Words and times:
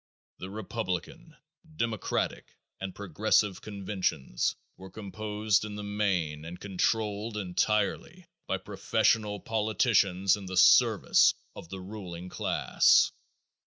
The 0.39 0.49
Republican, 0.49 1.35
Democratic 1.75 2.57
and 2.79 2.95
Progressive 2.95 3.61
conventions 3.61 4.55
were 4.75 4.89
composed 4.89 5.63
in 5.63 5.75
the 5.75 5.83
main 5.83 6.43
and 6.43 6.59
controlled 6.59 7.37
entirely 7.37 8.25
by 8.47 8.57
professional 8.57 9.39
politicians 9.39 10.35
in 10.35 10.47
the 10.47 10.57
service 10.57 11.35
of 11.55 11.69
the 11.69 11.79
ruling 11.81 12.29
class. 12.29 13.11